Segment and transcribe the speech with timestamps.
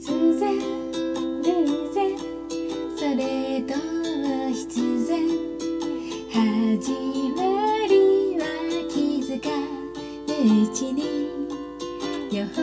[0.00, 1.44] 突然偶
[1.92, 2.16] 然
[2.96, 5.28] それとも必然
[6.30, 6.92] 始
[7.36, 7.42] ま
[7.86, 8.42] りは
[8.88, 9.50] 気づか
[10.26, 11.28] ぬうちに
[12.32, 12.54] 予報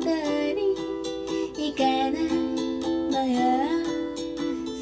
[0.00, 0.06] 通
[0.54, 0.76] り
[1.56, 2.22] 行かない
[3.10, 3.36] のよ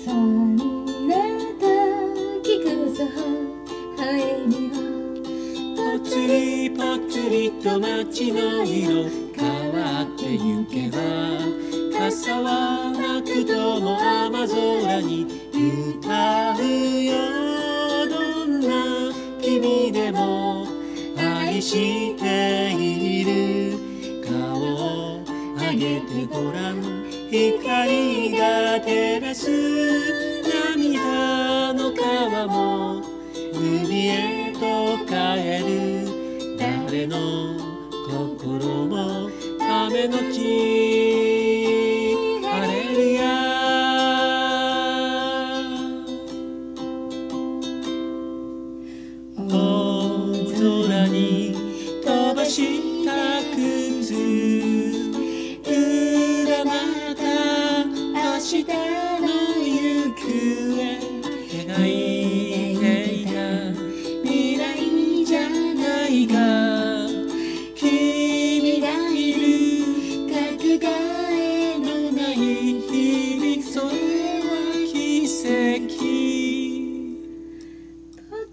[0.05, 0.57] そん
[1.09, 1.15] な
[2.43, 9.64] 時こそ微笑みをぽつりぽつりと街の色変
[10.05, 10.99] ってゆけば
[11.99, 16.63] 傘はなくとも雨空に歌う
[17.03, 17.13] よ
[18.09, 18.61] どん。
[18.61, 20.67] な君でも
[21.17, 23.79] 愛している
[24.23, 24.33] 顔
[25.19, 25.25] を
[25.59, 27.05] 上げてごらん。
[27.31, 29.51] 光が照らす
[30.49, 33.03] 涙の川も
[33.53, 34.61] 海へと
[35.07, 35.13] 帰
[35.65, 37.17] る誰の
[38.07, 39.04] 心も
[39.87, 40.41] 雨のち
[42.41, 43.21] 晴れるや
[49.37, 49.51] 大
[50.57, 51.21] 空に
[52.03, 53.11] 飛ばした
[53.55, 54.15] 靴。
[55.67, 56.71] 裏ま
[57.15, 57.23] た
[57.85, 57.93] 明
[58.39, 58.65] 日
[59.21, 59.27] の
[59.61, 59.69] 行
[60.17, 60.25] 方。
[61.53, 61.93] 描い
[62.81, 63.37] ていた
[64.23, 64.63] 未来
[65.27, 65.39] じゃ
[65.75, 66.54] ないか。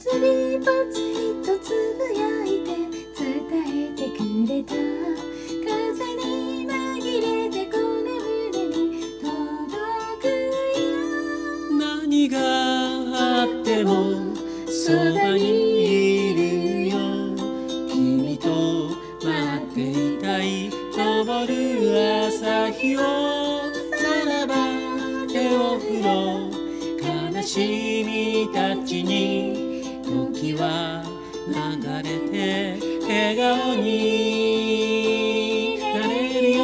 [0.01, 1.13] つりぽつり
[1.45, 2.69] とつぶやいて
[3.15, 3.21] 伝
[3.85, 6.73] えてくれた風に紛
[7.21, 8.73] れてこの胸に
[9.21, 9.29] 届
[10.19, 10.81] くよ
[11.77, 12.39] 何が
[13.43, 13.93] あっても
[14.65, 15.43] そばに
[16.31, 16.97] いるよ。
[17.87, 18.49] 君と
[19.23, 19.29] 待
[19.63, 20.71] っていたい。
[20.95, 21.53] 昇る
[22.25, 23.05] 朝日をさ
[24.25, 24.55] らば
[25.31, 26.09] 手を振ろ
[26.47, 27.35] う。
[27.35, 29.70] 悲しみたちに
[30.41, 31.03] 時は
[31.47, 31.53] 流
[32.01, 36.63] れて笑顔になれるよ。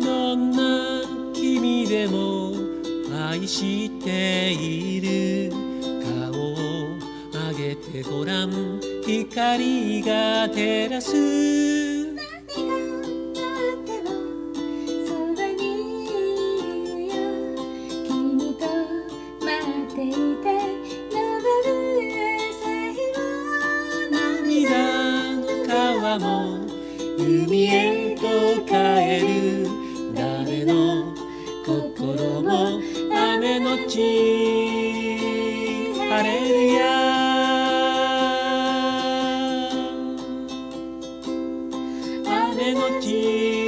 [0.00, 1.02] どんな
[1.34, 2.52] 君でも
[3.28, 5.50] 愛している。
[6.04, 6.44] 顔を
[7.32, 8.80] 上げてごらん。
[9.04, 11.99] 光が照らす。
[26.10, 26.66] 空も
[27.18, 28.22] 海へと
[28.66, 28.72] 帰
[29.20, 29.68] る。
[30.12, 31.14] 誰の
[31.64, 32.80] 心も
[33.12, 33.96] 雨のち。
[35.94, 36.80] 晴れるや
[42.26, 43.59] 雨のち。